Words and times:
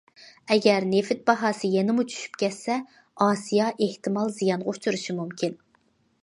ئەگەر 0.53 0.85
نېفىت 0.93 1.19
باھاسى 1.27 1.69
يەنىمۇ 1.73 2.05
چۈشۈپ 2.13 2.39
كەتسە، 2.43 2.79
ئاسىيا 3.27 3.69
ئېھتىمال 3.87 4.35
زىيانغا 4.39 4.75
ئۇچرىشى 4.75 5.17
مۇمكىن. 5.21 5.57